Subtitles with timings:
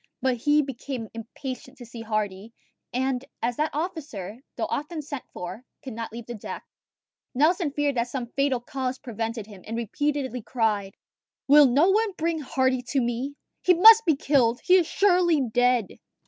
[0.19, 2.53] But he became impatient to see Hardy;
[2.91, 6.65] and as that officer, though often sent for, could not leave the deck,
[7.35, 10.95] Nelson feared that some fatal cause prevented him, and repeatedly cried,
[11.47, 13.35] "Will no one bring Hardy to me?
[13.61, 14.61] He must be killed!
[14.63, 15.99] He is surely dead!"